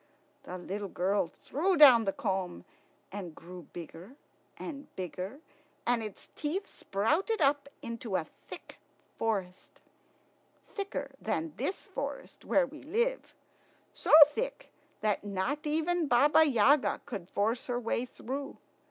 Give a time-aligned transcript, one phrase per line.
[0.45, 2.65] The little girl threw down the comb,
[3.11, 4.15] and grew bigger
[4.57, 5.41] and bigger,
[5.85, 8.79] and its teeth sprouted up into a thick
[9.19, 9.79] forest,
[10.73, 13.35] thicker than this forest where we live
[13.93, 18.57] so thick that not even Baba Yaga could force her way through.